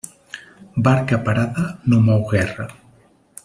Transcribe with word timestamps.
Barca 0.85 1.17
parada 1.27 1.65
no 1.89 1.99
mou 2.07 2.21
guerra. 2.33 2.67